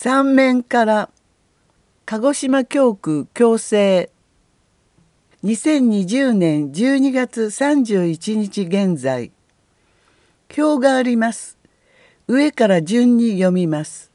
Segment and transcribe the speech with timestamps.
[0.00, 1.10] 三面から
[2.06, 4.12] 鹿児島教区共生
[5.42, 9.32] 2020年12月31日現在
[10.56, 11.58] 表があります。
[12.28, 14.12] 上から順に読みます。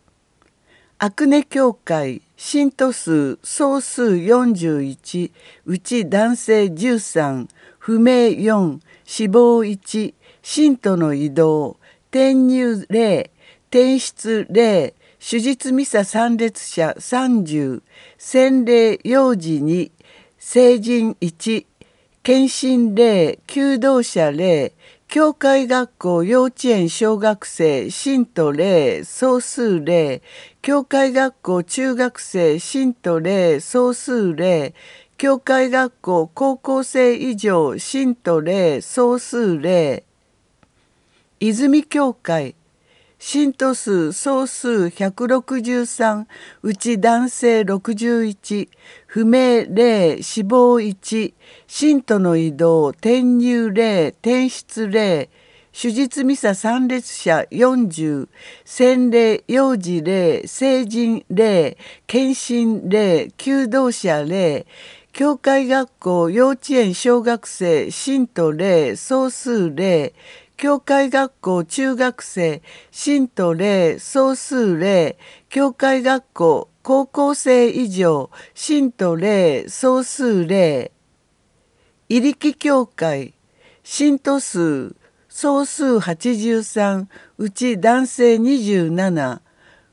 [1.00, 5.32] アクネ教会信徒数総数41
[5.66, 10.14] うち男性13不明4死亡1
[10.44, 11.76] 信徒の移動
[12.10, 13.30] 転入0
[13.70, 14.94] 転出0
[15.26, 17.82] 手術ミサ参列者30
[18.18, 19.90] 洗礼幼児2
[20.38, 21.66] 成人1
[22.22, 24.74] 検診例求道者例
[25.08, 30.22] 教会学校幼稚園小学生信徒例総数例
[30.62, 34.74] 教会学校中学生信徒例総数例
[35.18, 40.04] 教会学校高校生以上信徒例総数例
[41.40, 42.56] 泉教会
[43.26, 46.26] 信徒数総数163
[46.62, 48.68] うち男性61
[49.08, 51.34] 不明0死亡1
[51.66, 55.30] 信徒の移動転入0転出0
[55.72, 58.28] 手術ミサ参列者40
[58.66, 64.66] 洗礼幼児0成人0検診0求道者0
[65.14, 70.12] 教会学校幼稚園小学生信徒0総数0
[70.58, 72.62] 教会学校中学生
[72.92, 75.18] 信徒例総数例
[75.50, 80.92] 教会学校高校生以上信徒例総数例
[82.08, 83.34] 入力教会
[83.84, 84.96] 信徒数
[85.28, 87.08] 総数83
[87.38, 89.42] うち男性27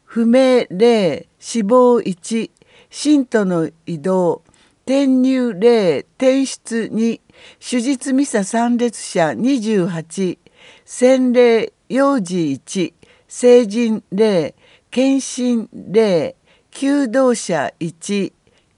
[0.04, 2.50] 不明例死亡1
[2.90, 4.42] 信徒の移動
[4.84, 7.20] 転入例転出2
[7.60, 10.38] 手術ミサ参列者28
[10.84, 12.92] 洗礼幼児1
[13.28, 14.54] 成人0
[14.90, 16.34] 検診0
[16.70, 18.32] 求道者1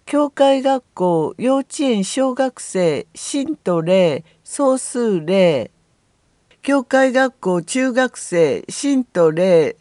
[0.04, 5.70] 教会学校幼稚園小学生信徒0総数0
[6.62, 9.74] 教会学校中学生信徒0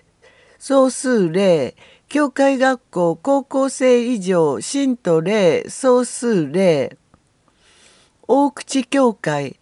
[0.58, 1.74] 総数0
[2.08, 6.98] 教会学校高校生以上信徒0総数0
[8.28, 9.60] 大口教会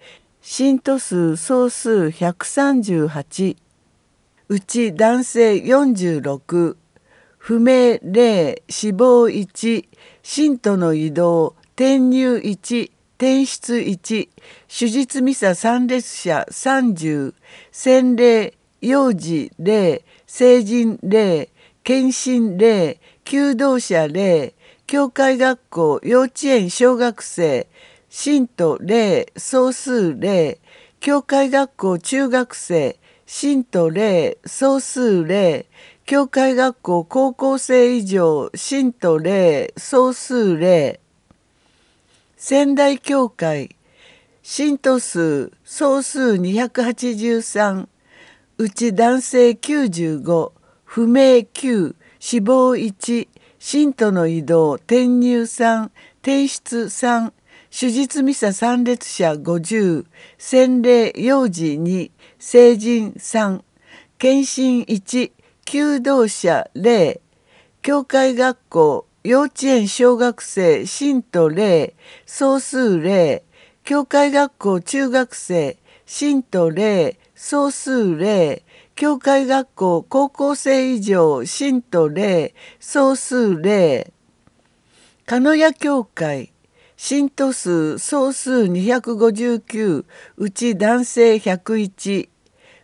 [0.52, 3.56] 信徒数総数138
[4.48, 6.76] うち男性46
[7.38, 9.86] 不明0死亡1
[10.24, 14.30] 信徒の移動転入1転出1
[14.68, 17.36] 手術ミサ参列者30
[17.72, 21.48] 洗礼幼児0成人0
[21.84, 24.54] 検診0求道者0
[24.88, 27.68] 教会学校幼稚園小学生。
[28.12, 30.60] 信徒霊総数霊
[31.00, 32.98] 教会学校中学生
[33.28, 35.68] 信徒霊総数霊
[36.08, 41.00] 教会学校高校生以上信徒霊総数霊
[42.36, 43.76] 仙台教会
[44.42, 47.88] 信徒数総数283
[48.58, 50.52] うち男性95
[50.84, 51.22] 不明
[51.54, 53.28] 9死亡1
[53.60, 55.92] 信徒の移動転入3
[56.24, 57.34] 転出3
[57.72, 60.06] 手術ミサ参列者50
[60.40, 62.10] 洗礼幼児2
[62.40, 63.62] 成人3
[64.18, 65.32] 検診1
[65.66, 67.20] 求道者0
[67.84, 71.94] 教会学校幼稚園小学生信徒0
[72.26, 73.44] 総数0
[73.84, 78.64] 教会学校中学生信徒0総数0
[78.96, 84.12] 教会学校高校生以上信徒0総数0
[85.28, 86.52] 鹿屋教会
[87.02, 90.04] 信徒数総数259
[90.36, 92.28] うち男性101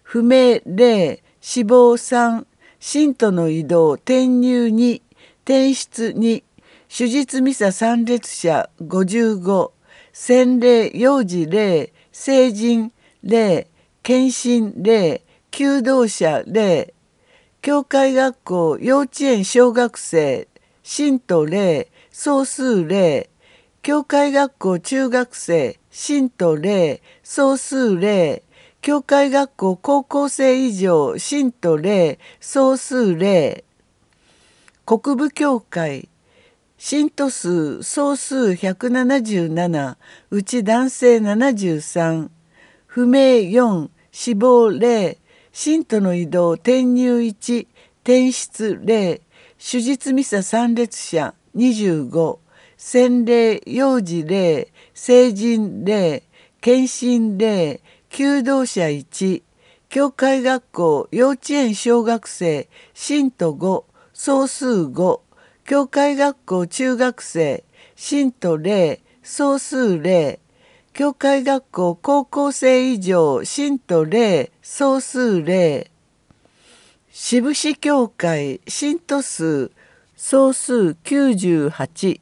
[0.04, 2.46] 不明0死亡3
[2.80, 5.02] 信徒の移動転入2
[5.44, 6.44] 転出2
[6.88, 9.72] 手術ミサ参列者55
[10.14, 13.68] 洗礼幼児0成人0
[14.02, 15.22] 検診0
[15.52, 16.94] 求道者0
[17.62, 20.48] 教会学校幼稚園小学生
[20.84, 23.28] 信徒0総数0
[23.86, 28.42] 教会学校中学生信徒0総数0
[28.82, 33.64] 教会学校高校生以上信徒0総数0
[34.88, 36.10] 国部教会
[36.80, 39.98] 信徒数総数177
[40.32, 42.30] うち男性73
[42.88, 43.20] 不明
[43.52, 45.18] 4死亡0
[45.52, 47.68] 信徒の移動転入1
[48.02, 49.22] 転出0
[49.60, 52.45] 手術ミサ参列者25
[52.78, 56.24] 洗礼幼児霊成人霊
[56.62, 57.80] 検診霊
[58.10, 59.44] 求道者1
[59.88, 65.22] 教会学校幼稚園小学生信徒5総数5
[65.64, 67.64] 教会学校中学生
[67.96, 70.40] 信徒0総数0
[70.94, 75.88] 教会学校高校生以上信徒0総数0
[77.10, 79.72] 志布志教会信徒数
[80.18, 82.20] 総数98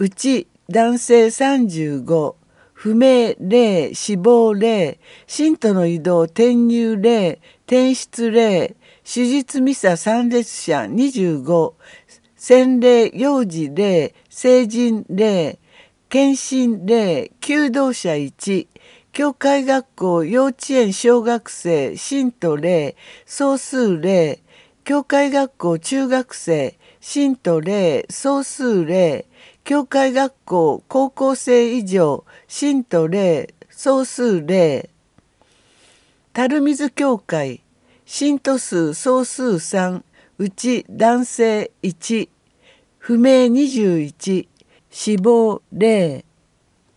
[0.00, 2.36] うち男性35
[2.72, 4.96] 不明0死亡0
[5.26, 11.72] 信徒の移動転入0転出0手術ミサ参列者25
[12.36, 15.58] 洗礼幼児0成人0
[16.08, 18.68] 検診0求道者1
[19.12, 22.94] 教会学校幼稚園小学生信徒0
[23.26, 24.38] 総数0
[24.84, 29.24] 教会学校中学生信徒0総数0
[29.68, 34.88] 教会学校高校生以上信徒0総数0
[36.32, 37.60] 樽水教会
[38.06, 40.02] 信徒数総数3
[40.38, 42.30] うち男性1
[42.96, 44.48] 不明21
[44.88, 46.24] 死亡0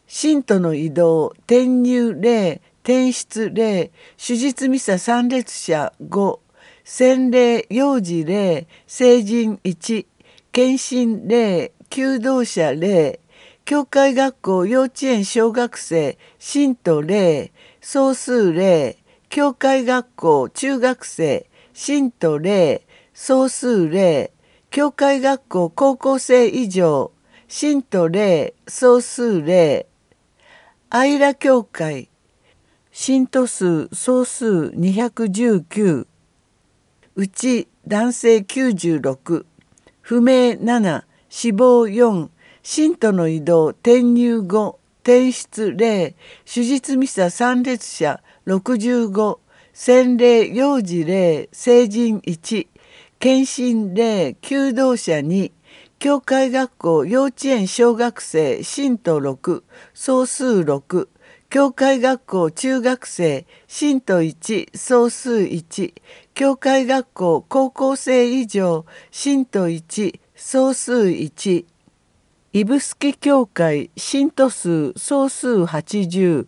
[0.08, 6.40] 信徒の移動転入0転出0手術ミサ参列者5
[6.86, 10.06] 洗礼幼児0成人1
[10.54, 13.20] 検診0求道者0
[13.66, 17.52] 教会学校幼稚園小学生信徒0
[17.82, 18.96] 総数0
[19.28, 22.82] 教会学校中学生信徒0
[23.14, 24.32] 総数0
[24.70, 27.12] 教会学校高校生以上
[27.50, 29.86] 信徒0総数0
[30.90, 32.08] アイラ教会
[32.94, 36.08] 信徒数総数219
[37.16, 39.44] うち男性96
[40.02, 42.28] 不明7死亡4
[42.62, 46.13] 信徒の移動転入5転出0
[46.44, 49.39] 手術ミサ参列者65
[49.72, 52.68] 洗礼幼児0成人1
[53.18, 55.54] 検診0求道者2
[56.00, 59.63] 教会学校幼稚園小学生信徒6
[59.94, 61.07] 総数6
[61.50, 65.94] 教会学校中学生信徒1総数1
[66.34, 71.66] 教会学校高校生以上信徒1総数1
[72.52, 73.92] 指宿教会。
[73.96, 76.48] 信徒数総数80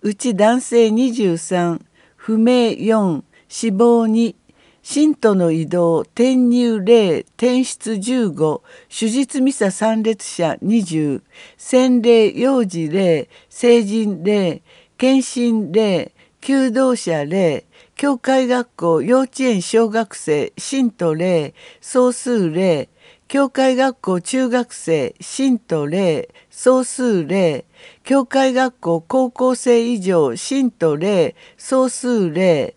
[0.00, 1.82] うち男性23
[2.16, 4.34] 不明4死亡2
[4.82, 11.22] 信徒の移動転入0転出15手術ミサ参列者20
[11.58, 14.62] 洗礼幼児0成人0
[14.96, 16.10] 検診0
[16.40, 17.64] 求道者0
[17.96, 20.52] 教会学校幼稚園小学生。
[20.56, 22.88] 信徒0総数0
[23.28, 27.64] 教会学校中学生信徒0総数0
[28.04, 32.74] 教会学校高校生以上信徒0総数0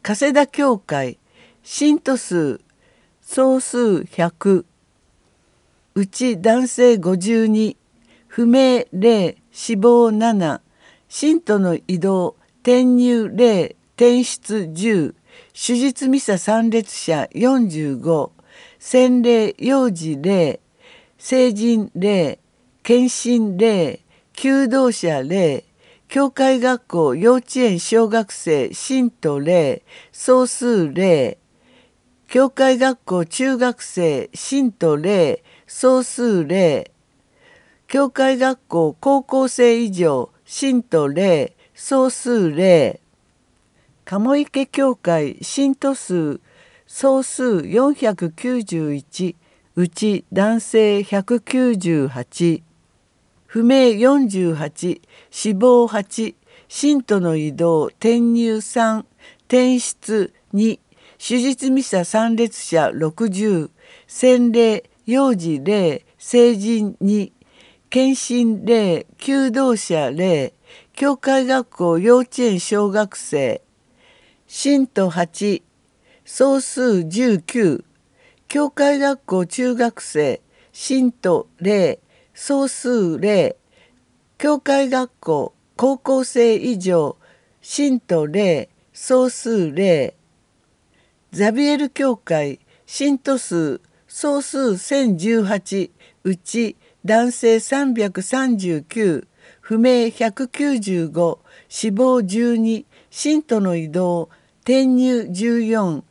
[0.00, 1.18] 加世田教会
[1.62, 2.62] 信徒数
[3.20, 4.64] 総数100
[5.94, 7.76] うち男性52
[8.28, 10.60] 不明0死亡7
[11.10, 15.14] 信徒の移動転入0転出10
[15.52, 18.37] 手術ミサ参列者45
[18.78, 20.58] 洗礼幼児0
[21.18, 22.38] 成人0
[22.82, 23.98] 検診0
[24.32, 25.64] 求道者0
[26.08, 29.82] 教会学校幼稚園小学生信徒0
[30.12, 31.36] 総数0
[32.28, 36.90] 教会学校中学生信徒0総数0
[37.86, 43.00] 教会学校高校生以上信徒0総数0
[44.06, 46.40] 鴨池教会信徒数
[46.90, 49.36] 総数491
[49.76, 52.62] うち男性198
[53.44, 56.34] 不明48死亡8
[56.66, 59.04] 信徒の移動転入3
[59.46, 60.80] 転出2
[61.18, 63.68] 手術ミサ参列者60
[64.06, 67.32] 洗礼幼児0成人2
[67.90, 70.52] 検診0求道者0
[70.94, 73.60] 教会学校幼稚園小学生。
[74.46, 75.67] 信徒8
[76.30, 77.84] 総数19
[78.48, 80.42] 教会学校中学生
[80.72, 81.98] 信徒0
[82.34, 83.56] 総数0
[84.36, 87.16] 教会学校高校生以上。
[87.62, 90.12] 信徒0総数0
[91.32, 93.80] ザビエル教会信徒数。
[94.06, 95.90] 総数1018
[96.24, 99.26] うち男性339
[99.62, 101.38] 不明195
[101.70, 104.28] 死亡12信徒の移動。
[104.68, 106.02] 転入14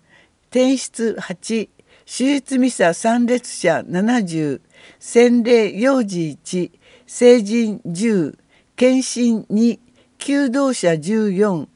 [0.58, 1.70] 転出8
[2.08, 4.60] 手術ミサ参列者70
[4.98, 6.72] 洗礼幼児1
[7.06, 8.36] 成人10
[8.76, 9.78] 検診2
[10.18, 11.68] 求道者14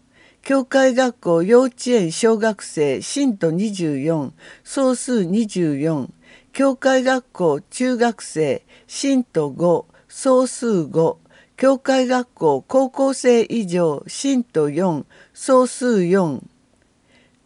[0.42, 4.32] 教会学校幼稚園小学生信徒24
[4.64, 6.08] 総数24
[6.52, 11.18] 教会学校中学生信徒5総数5
[11.56, 16.42] 教会学校高校生以上信徒4総数4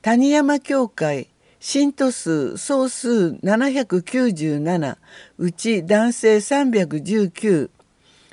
[0.06, 4.98] 谷山教会信徒数総数797
[5.40, 7.72] うち男性319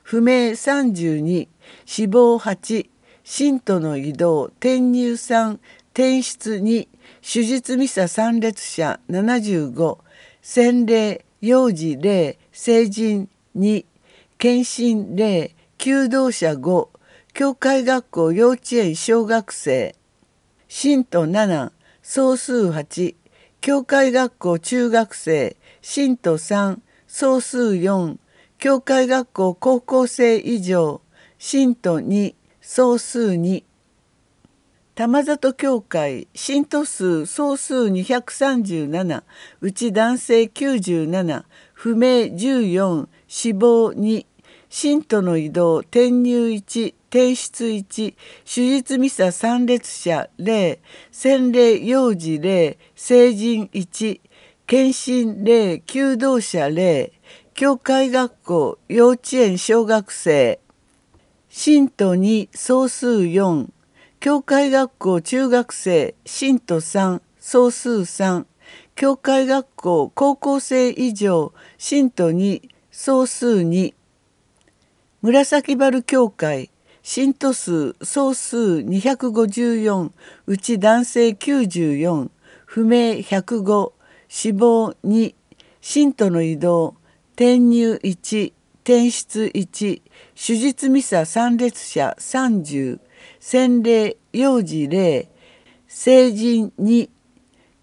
[0.02, 1.48] 不明32
[1.86, 2.90] 死亡8
[3.24, 5.60] 信徒の移動転入3
[5.94, 6.88] 転出2
[7.22, 9.96] 手術ミサ参列者75
[10.42, 13.86] 洗礼幼児0成人2
[14.36, 16.88] 検診0求道者5
[17.32, 20.01] 教会学校幼稚園小学生。
[20.74, 23.14] 信徒7総数8
[23.60, 28.16] 教会学校中学生信徒3総数4
[28.56, 31.02] 教会学校高校生以上
[31.36, 33.64] 信徒2総数2
[34.94, 39.22] 玉里教会信徒数総数237
[39.60, 44.24] うち男性97不明14死亡2
[44.74, 48.14] 信徒の移動転入1転出1
[48.46, 50.78] 手術ミサ参列者0
[51.10, 54.20] 洗礼幼児0成人1
[54.66, 57.12] 検診0求道者0
[57.52, 60.58] 教会学校幼稚園小学生。
[61.50, 63.68] 信徒2総数4
[64.20, 66.14] 教会学校中学生。
[66.24, 68.46] 信徒3総数3
[68.94, 71.52] 教会学校高校生以上。
[71.76, 73.92] 信徒2総数2
[75.22, 76.68] 紫原教会
[77.00, 80.10] 信徒数総数254
[80.46, 82.28] うち男性94
[82.66, 83.92] 不明105
[84.26, 85.34] 死亡2
[85.80, 86.96] 信徒の移動
[87.34, 88.52] 転入1
[88.82, 90.02] 転出1
[90.34, 92.98] 手術ミサ参列者30
[93.38, 95.28] 洗礼幼児0
[95.86, 97.08] 成人2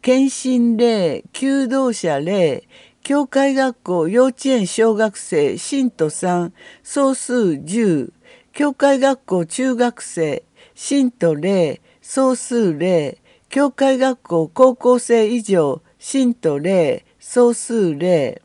[0.02, 2.64] 検診0求道者0
[3.10, 6.52] 教会学校幼稚園小学生信徒3
[6.84, 8.12] 総数10
[8.54, 10.44] 教会学校中学生
[10.76, 13.18] 信徒0総数0
[13.50, 18.42] 教会学校高校生以上信徒0総数0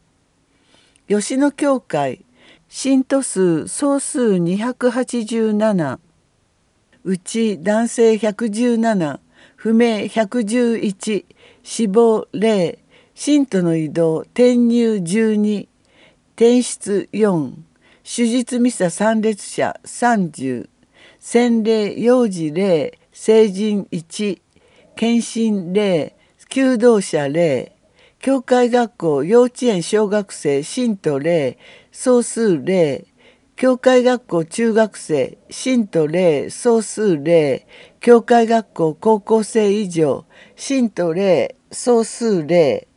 [1.08, 2.24] 吉野教会
[2.66, 5.98] 信徒数総数287
[7.04, 9.18] うち男性117
[9.56, 11.26] 不明111
[11.62, 12.78] 死亡0
[13.14, 15.68] 信徒の移動転入12
[16.34, 17.52] 転出4
[18.02, 20.68] 手術ミサ参列者30
[21.20, 24.40] 洗礼幼児0成人1
[24.96, 26.12] 検診0
[26.48, 27.70] 求道者0
[28.18, 31.56] 教会学校幼稚園小学生信徒0
[31.92, 33.06] 総数0
[33.54, 37.62] 教会学校中学生信徒0総数0
[38.00, 40.24] 教会学校高校生以上
[40.56, 42.88] 信徒0総数0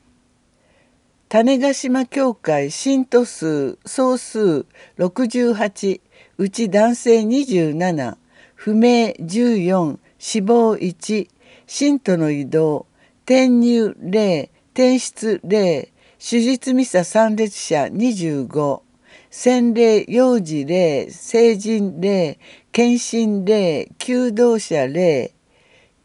[1.30, 4.66] 種子島教会信徒数総数
[4.98, 6.00] 68
[6.38, 8.16] うち男性27
[8.56, 11.28] 不明14死亡1
[11.66, 12.86] 信徒の移動
[13.26, 18.82] 転入0転出0手術ミサ参列者25
[19.30, 22.38] 洗礼幼児0成人0
[22.72, 25.32] 検診0求道者0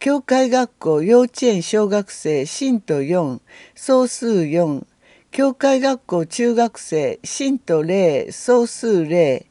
[0.01, 3.39] 教会学校幼稚園小学生信徒4
[3.77, 4.85] 総数4
[5.33, 9.47] 教会学校中学生信徒0総数0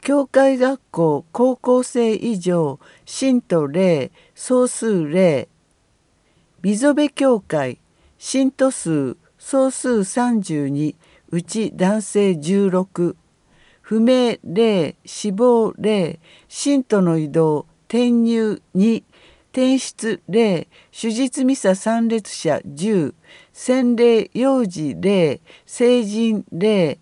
[0.00, 5.46] 教会学校高校生以上信徒0総数0
[6.62, 7.78] 溝辺教会
[8.16, 10.94] 信徒数総数32
[11.28, 13.14] うち男性16
[13.82, 19.02] 不明0死亡0信徒の移動転入2
[19.52, 23.14] 転出0手術ミサ参列者10
[23.58, 26.98] 洗礼幼児0成人0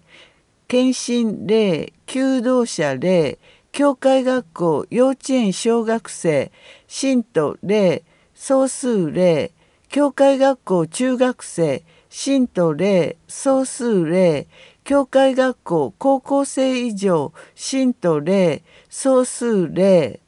[0.69, 3.37] 検診0求道者0
[3.73, 6.53] 教会学校幼稚園小学生
[6.87, 8.03] 信徒0
[8.37, 9.51] 総数0
[9.89, 14.47] 教会学校中学生信徒0総数0
[14.85, 20.21] 教会学校高校生以上信徒0総数0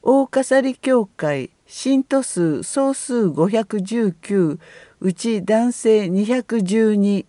[0.00, 4.58] 大笠利教会信徒数総数519
[5.04, 7.26] うち男性212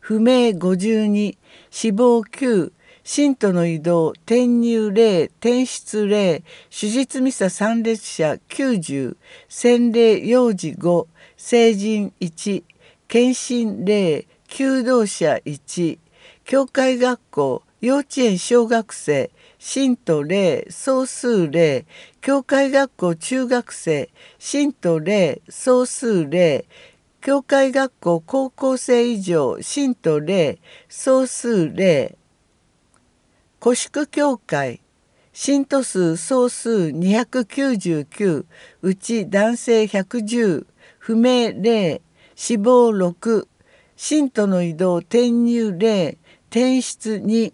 [0.00, 1.36] 不明52
[1.70, 2.72] 死亡9
[3.04, 9.14] 信徒の移動転入0転出0手術ミサ参列者90
[9.46, 12.64] 洗礼幼児5成人1
[13.08, 15.98] 検診0求道者1
[16.44, 21.84] 教会学校幼稚園小学生信徒0総数0
[22.26, 24.08] 教会学校中学生
[24.40, 26.64] 信徒0総数0
[27.20, 32.16] 教会学校高校生以上信徒0総数0
[33.60, 34.80] 古宿教会
[35.32, 38.44] 信徒数総数299
[38.82, 40.66] うち男性110
[40.98, 42.00] 不明0
[42.34, 43.46] 死亡6
[43.94, 46.16] 信徒の移動転入0
[46.50, 47.52] 転出2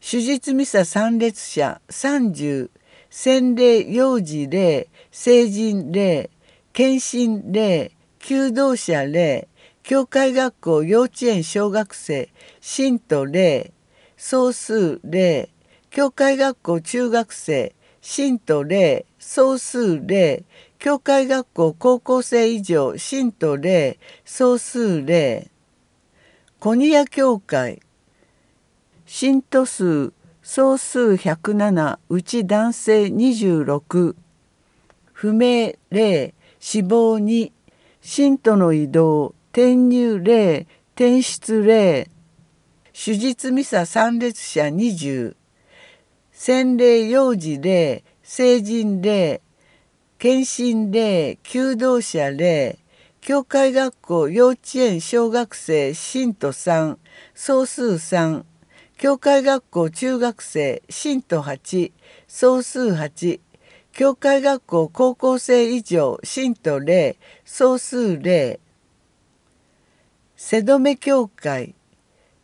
[0.00, 2.70] 手術ミサ参列者30
[3.18, 6.28] 洗礼幼児霊成人霊
[6.74, 9.48] 献身霊求道者霊
[9.82, 12.28] 教会学校幼稚園小学生
[12.60, 13.72] 信徒霊
[14.18, 15.48] 総数霊
[15.90, 20.44] 教会学校中学生信徒霊総数霊
[20.78, 25.50] 教会学校高校生以上信徒霊総数霊
[26.60, 27.80] コニア教会
[29.06, 30.12] 信徒数
[30.48, 34.14] 総数107うち男性26
[35.12, 37.50] 不明0死亡2
[38.00, 42.08] 信徒の移動転入0転出0
[42.92, 45.34] 手術ミサ参列者20
[46.30, 49.40] 洗礼幼児0成人0
[50.16, 52.76] 献身0求道者0
[53.20, 56.98] 教会学校幼稚園小学生信徒3
[57.34, 58.44] 総数3
[58.98, 61.92] 教会学校中学生信徒8
[62.26, 63.40] 総数8
[63.92, 68.58] 教会学校高校生以上信徒0総数0
[70.34, 71.74] 瀬戸目教会。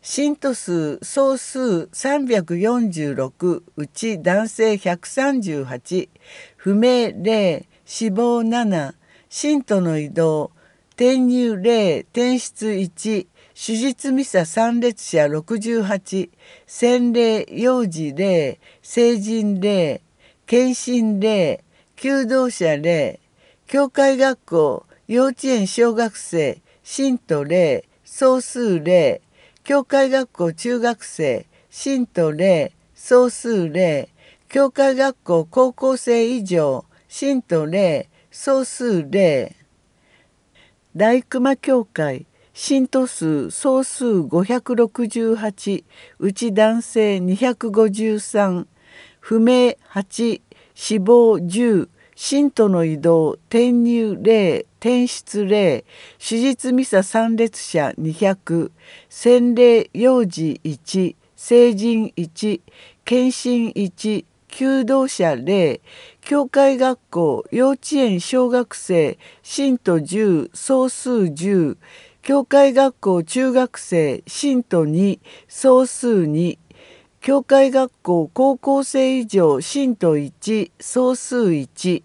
[0.03, 6.09] 信徒数総数346うち男性138
[6.57, 8.93] 不明0死亡7
[9.27, 10.51] 信徒の移動。
[10.95, 16.29] 転入0転出1手術ミサ参列者68
[16.65, 20.01] 洗礼幼児霊成人霊
[20.47, 21.63] 献身霊
[21.95, 23.19] 求道者霊
[23.67, 29.21] 教会学校幼稚園小学生信徒霊総数霊
[29.63, 34.09] 教会学校中学生信徒霊総数霊
[34.49, 39.55] 教会学校高校生以上信徒霊総数霊
[40.95, 45.83] 大熊教会信徒数総数568
[46.19, 48.67] うち男性253
[49.19, 50.39] 不明8
[50.75, 55.83] 死亡10信徒の移動転入霊転出霊
[56.19, 58.69] 手術ミサ参列者200
[59.09, 62.61] 洗礼幼児1成人1
[63.03, 65.81] 献身1求道者霊
[66.21, 71.77] 教会学校幼稚園小学生信徒10総数10
[72.23, 76.57] 教会学校中学生信徒2総数2
[77.19, 82.01] 教会学校高校生以上信徒1総数1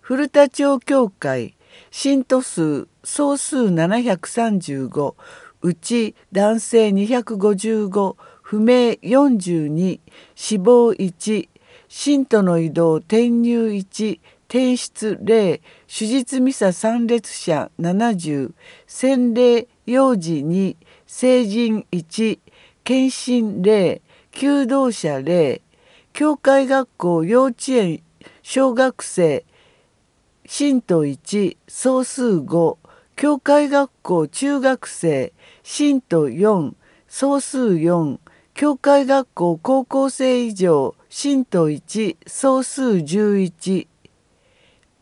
[0.00, 1.56] 古田町教会
[1.90, 5.14] 信徒数総数735
[5.62, 9.98] うち男性255不明42
[10.36, 11.48] 死亡1
[11.88, 14.20] 信徒の移動転入1
[14.54, 18.52] 転出0手術ミサ参列者70
[18.86, 20.76] 洗礼幼児2
[21.08, 22.38] 成人1
[22.84, 25.60] 献身0求道者0
[26.12, 28.02] 教会学校幼稚園
[28.44, 29.44] 小学生
[30.46, 32.76] 信徒1総数5
[33.16, 35.32] 教会学校中学生
[35.64, 36.74] 信徒4
[37.08, 38.20] 総数4
[38.54, 43.88] 教会学校高校生以上信徒1総数11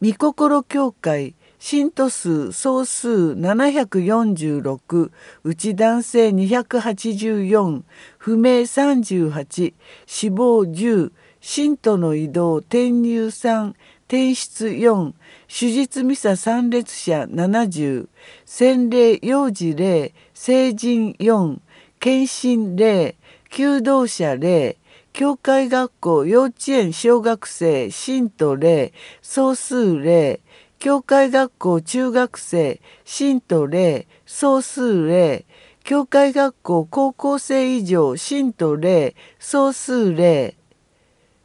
[0.02, 5.10] 御心教会信徒数総数746
[5.44, 7.82] うち男性284
[8.18, 13.74] 不明38死亡10信徒の移動転入3
[14.08, 15.12] 転出4
[15.46, 18.08] 手術ミサ参列者70
[18.44, 21.60] 洗礼幼児霊成人4
[22.00, 23.14] 献身霊
[23.48, 24.78] 求道者霊
[25.12, 30.40] 教会学校、幼稚園、小学生、信徒例、総数例、
[30.78, 35.44] 教会学校、中学生、信徒例、総数例、
[35.84, 40.56] 教会学校、高校生以上、信徒例、総数例、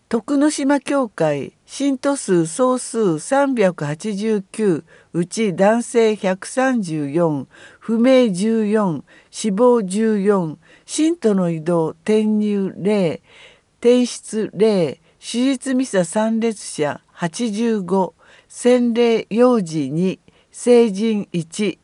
[0.08, 7.46] 徳之島教会、信徒数総数389、うち男性134、
[7.82, 13.20] 不明14、死亡14、信徒の移動、転入0、
[13.80, 18.14] 提出例手術ミサ参列者85
[18.48, 20.20] 洗礼幼児2
[20.52, 21.78] 成人1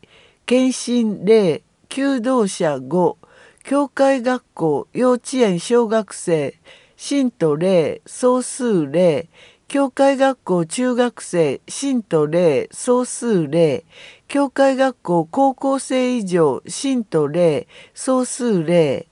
[0.46, 3.18] 検診例求道者5
[3.64, 6.54] 教会学校幼稚園小学生
[6.98, 9.30] 信徒例総数例
[9.68, 13.86] 教会学校中学生信徒例総数例
[14.28, 19.06] 教会学校高校生以上信徒例総数0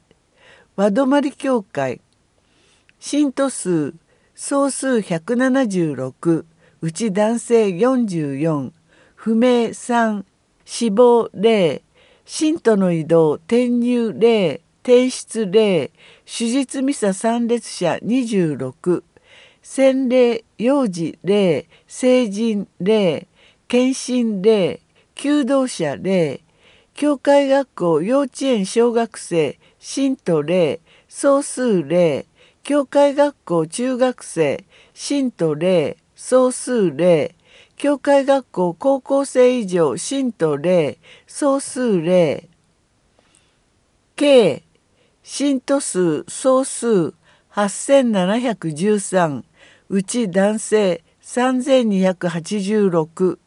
[0.75, 2.01] 和泊教会
[3.03, 3.95] 信徒数
[4.35, 6.45] 総数176
[6.81, 8.71] うち男性44
[9.15, 10.23] 不明3
[10.65, 11.81] 死亡0
[12.25, 15.89] 信徒の移動転入0転出0
[16.27, 19.01] 手術ミサ参列者26
[19.63, 23.25] 洗礼幼児霊成人霊
[23.67, 24.79] 献身霊
[25.15, 26.41] 求道者霊
[26.93, 32.27] 教会学校幼稚園小学生信徒霊総数霊
[32.71, 37.35] 教会学校中学生信徒霊総数霊
[37.75, 42.47] 教会学校高校生以上信徒霊総数霊
[44.15, 44.63] 計
[45.21, 47.13] 信徒数総数
[47.51, 49.43] 8713
[49.89, 53.37] うち男性3286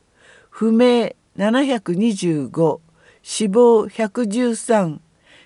[0.50, 2.80] 不明725
[3.22, 4.98] 死亡113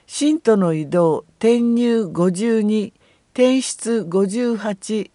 [0.08, 2.92] 信徒の移動転入52
[3.38, 5.12] 転出58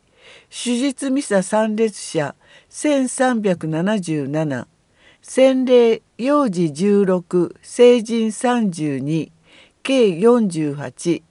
[0.49, 2.35] 手術ミサ参列者
[2.69, 4.65] 1377
[5.21, 9.29] 洗礼幼児16成人32
[9.83, 11.21] 計48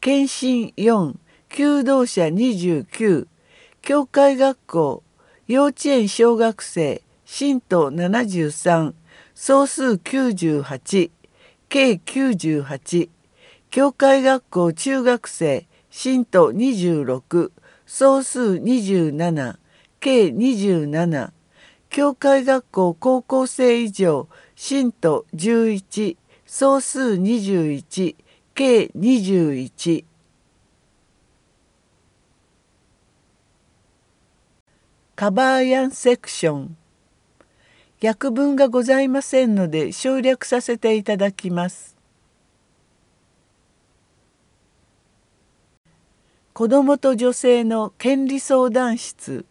[0.00, 1.14] 検診4
[1.48, 3.28] 求道者29
[3.80, 5.04] 教会学校
[5.46, 8.94] 幼稚園小学生信徒73
[9.36, 11.12] 総数98
[11.68, 13.08] 計98
[13.70, 17.52] 教会学校中学生信徒26
[17.84, 19.58] 総数27
[20.00, 21.32] 計27
[21.90, 24.26] 教会学校高校生以上
[24.56, 28.16] 信徒11総数21
[28.54, 30.06] 計21
[35.14, 36.76] カバーヤンセクション。
[38.02, 42.01] 訳文がございませんので省略させていただきます。
[46.54, 49.46] 子どもと女性の権利相談室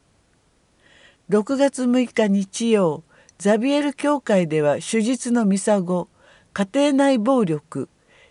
[1.31, 3.03] 6月6日日曜
[3.39, 6.09] ザビエル教会では手術のミサゴ
[6.53, 7.89] 家庭内暴力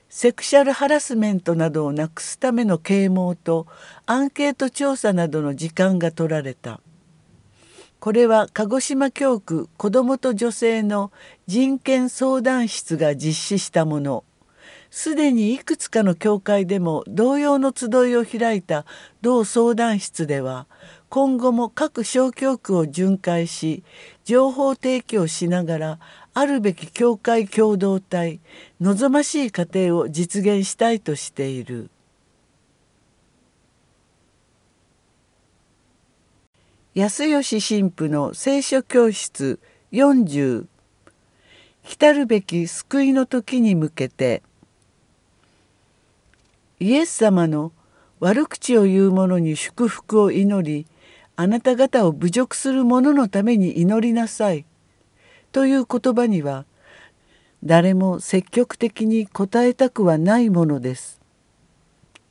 [0.09, 3.67] セクシャルハラスメントなどをなくすための啓蒙と
[4.07, 6.81] アンケート調査などの時間が取られた。
[7.99, 11.13] これは鹿児島教区子どもと女性の
[11.47, 14.25] 人権相談室が実施したもの
[14.91, 18.85] すでにいくつかの教会でも同様の集いを開いた
[19.23, 20.67] 同相談室では
[21.09, 23.85] 今後も各小教区を巡回し
[24.25, 25.99] 情報提供しながら
[26.35, 28.41] あるべき教会共同体
[28.81, 31.91] 望ましい家庭を実現したいとしている。
[36.95, 39.61] 安吉神父の聖書教室
[39.93, 40.67] 40
[41.83, 44.43] 来るべき救いの時に向けて
[46.81, 47.73] イエス様の
[48.21, 50.87] 悪口を言う者に祝福を祈り
[51.37, 54.65] あなた方を侮辱する者のために祈りなさい
[55.53, 56.65] という言葉には
[57.63, 61.21] 誰も積極的に答えたくはないものです。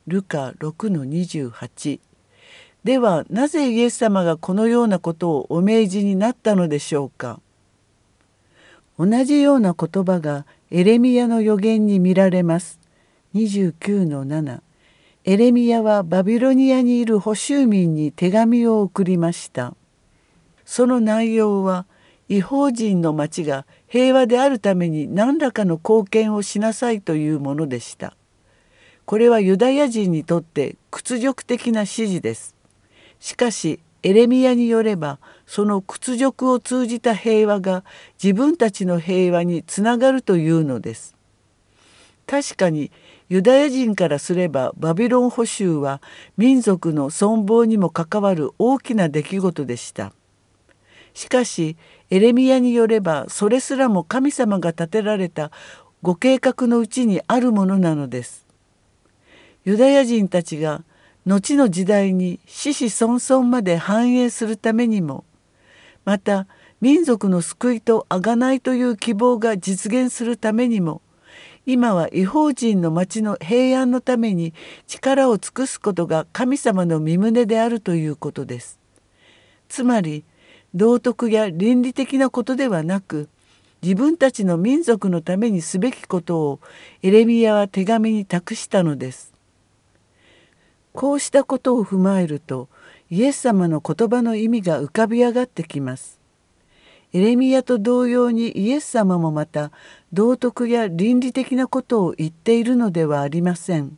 [0.07, 1.99] ルカ6-28
[2.83, 7.39] ではなぜイエス様がこのようなことをお命じになったのでしょうか
[8.97, 12.78] 同じような言葉がエレミヤの予言に見られます。
[13.35, 14.61] 29の7
[15.23, 19.75] エレミヤはバビロニアにいる保守民に手紙を送りました。
[20.65, 21.85] その内容は
[22.27, 28.15] 違法人の町が平和であるために何らかの貢献をしなさいというものでした。
[29.05, 32.55] これはユダヤ人にとって屈辱的な指示です。
[33.19, 37.83] しかしエレミヤによればその屈辱を通じた平和が
[38.23, 41.15] 自分たちの平和につながるというのです。
[42.25, 42.91] 確かに
[43.29, 46.01] ユダヤ人からすればバビロン捕囚は
[46.35, 50.13] 民族の存亡にも関わる大きな出来事でした。
[51.13, 51.77] しかし
[52.09, 55.51] エレミヤによればそれすらも神様が立てられた
[56.01, 58.47] ご計画のうちにあるものなのです。
[59.63, 60.83] ユダヤ人たちが
[61.27, 65.23] 後の時代に子々孫々まで繁栄するためにも
[66.03, 66.47] また
[66.81, 71.03] 民族の救いと贖いという希望が実現するためにも
[71.71, 74.55] 今は違法人の町の平安のために
[74.87, 78.79] 力を尽くすことが神様の身旨であるということです。
[79.67, 80.23] つまり
[80.73, 83.29] 道徳や倫理的なことではなく
[83.83, 86.59] 自分たちの民族のためにすべきことを
[87.03, 89.31] エレミヤは手紙に託したのです。
[90.91, 92.67] こうしたことを踏まえると
[93.11, 96.18] イエス様の言葉の意味が浮かび上がってきます。
[97.11, 99.71] エレミヤと同様にイエス様もまた
[100.13, 103.97] 道徳や倫理的なことを言っているのではありません。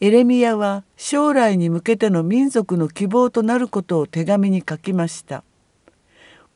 [0.00, 5.44] エレミヤは将来に向けての民族の希望となることを手紙に書きました。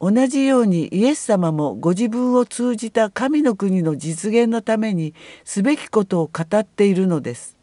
[0.01, 5.15] 同じようにイエス様もご自分を通じた神の国の実現のために
[5.45, 7.57] すべきことを語っているのです。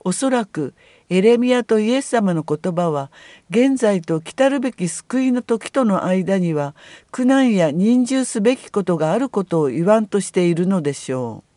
[0.00, 0.74] おそらく
[1.10, 3.10] エレミアとイエス様の言葉は
[3.48, 6.74] 現在と来るべき救いの時との間には
[7.10, 11.48] 苦難や忍従すべきことがあることを言わんとしているのでしょう。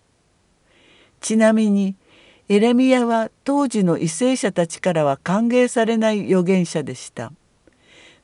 [1.19, 1.95] ちなみに
[2.47, 7.31] エレミアは当時の為政者たちからは歓迎されない預言者でした。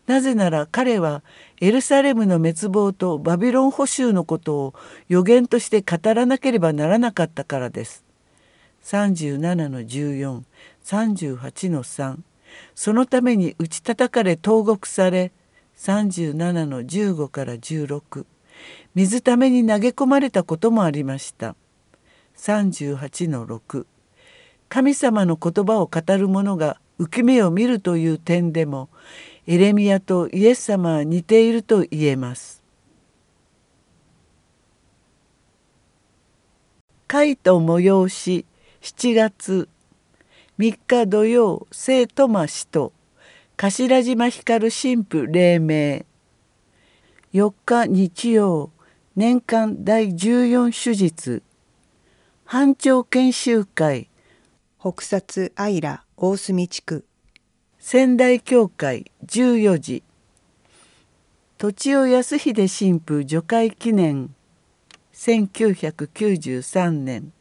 [0.06, 1.22] なぜなら彼は
[1.60, 4.74] エルサレムの滅亡とバビロン捕囚のことを
[5.10, 8.06] 予言として語らなければならなかったからです。
[8.84, 9.86] 37の
[10.88, 12.20] 38の3
[12.74, 15.34] そのために打ち叩かれ投獄され
[15.76, 18.26] 37の15から16
[18.96, 21.56] 水ために投げ込まれたこともありました。
[22.38, 23.86] 38の6
[24.70, 28.90] 神様の言葉を語る者が受け目を見るという点でも
[29.46, 32.64] エレミアとイエス様は似ていると言えます。
[37.08, 38.46] 会と催し
[38.82, 39.70] 7月
[40.60, 42.92] 3日土曜聖トマシと
[43.58, 46.04] 頭島光神父黎明。
[47.32, 48.72] 4日日曜
[49.16, 51.44] 年間第14手術。
[52.44, 54.10] 班長研修会。
[54.80, 57.06] 北薩アイラ大隅地区。
[57.78, 60.04] 仙台教会14時。
[61.60, 64.34] 土地尾康秀神父除会記念。
[65.14, 67.32] 1993年。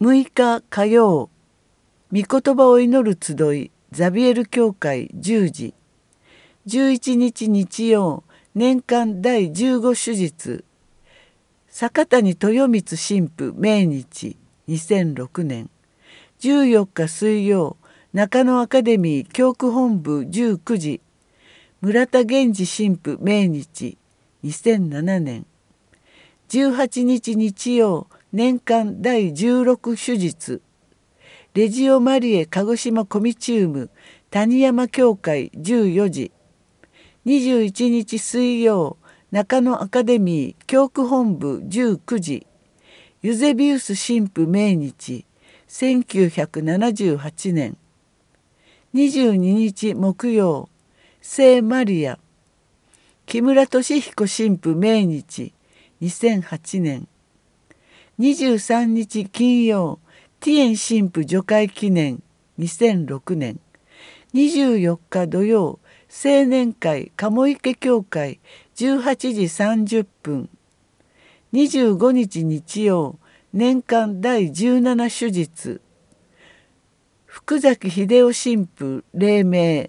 [0.00, 1.28] 6日火曜
[2.10, 5.74] 御言葉を祈る集いザビエル教会10時。
[6.66, 10.64] 11日日曜年間第15手術。
[11.68, 15.68] 坂谷豊光神父命日2006年。
[16.40, 17.76] 14日水曜
[18.14, 21.02] 中野アカデミー教区本部19時。
[21.82, 23.98] 村田源氏神父命日
[24.44, 25.44] 2007年。
[26.48, 30.62] 18日日曜年間第16手術。
[31.58, 33.90] レジオマリエ鹿児島コミチウム
[34.30, 36.30] 谷山教会14時。
[37.26, 38.96] 21日水曜
[39.32, 42.46] 中野アカデミー教区本部19時。
[43.22, 45.26] ユゼビウス神父命日
[45.68, 47.76] 1978年。
[48.94, 50.68] 22日木曜
[51.20, 52.20] 聖マリア。
[53.26, 55.52] 木村俊彦神父命日
[56.02, 57.08] 2008年。
[58.20, 59.98] 23日金曜
[60.40, 62.22] ティエン神父除会記念
[62.60, 63.58] 2006年
[64.32, 68.38] 24日土曜青年会鴨池教会
[68.76, 70.48] 18時30分
[71.52, 73.18] 25日日曜
[73.52, 75.80] 年間第17手術
[77.26, 79.88] 福崎秀夫神父黎明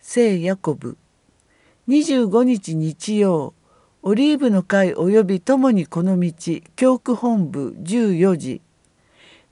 [0.00, 0.98] 聖ヤコブ
[1.88, 3.54] 25日日曜
[4.02, 6.32] オリーブの会及び共にこの道
[6.76, 8.60] 教区本部14時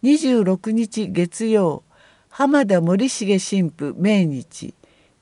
[0.02, 1.82] 26日月曜
[2.30, 4.72] 浜田森重神父命日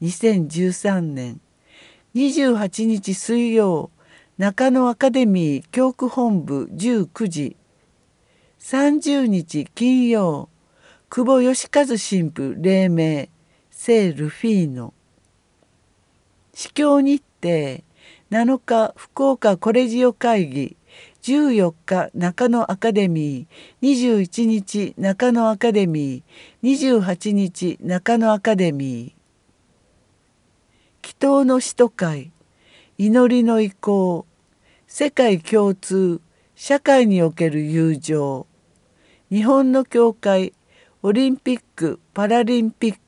[0.00, 1.40] 2013年。
[2.14, 3.90] 28日水曜
[4.36, 7.56] 中野アカデミー教区本部19時。
[8.60, 10.48] 30日金曜
[11.10, 13.26] 久保義和神父黎明
[13.72, 14.94] 聖ルフィーノ。
[16.54, 17.82] 司教日程
[18.30, 20.77] 7日福岡コレジオ会議。
[21.28, 31.06] 14日中野アカデミー21日中野アカデミー28日中野アカデミー。
[31.06, 32.32] 祈祷の使徒会
[32.96, 34.24] 祈りの意向
[34.86, 36.22] 世界共通
[36.54, 38.46] 社会における友情。
[39.30, 40.54] 日本の教会
[41.02, 43.00] オリンピック・パラリンピック